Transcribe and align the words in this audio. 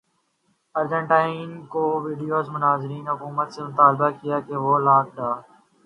Argentine 0.75 1.49
Covid 1.71 2.19
مظاہرین 2.53 3.03
نے 3.05 3.11
حکومت 3.13 3.47
سے 3.53 3.61
مطالبہ 3.69 4.09
کیا 4.21 4.37
کہ 4.47 4.55
وہ 4.63 4.73
لاک 4.87 5.05
ڈا 5.15 5.29